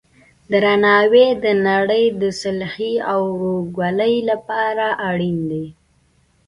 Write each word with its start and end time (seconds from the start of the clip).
درناوی 0.51 1.27
د 1.43 1.45
نړۍ 1.67 2.05
د 2.21 2.23
صلحې 2.41 2.93
او 3.11 3.21
ورورګلوۍ 3.31 4.15
لپاره 4.29 4.87
اړین 5.09 5.37
دی. 5.51 5.65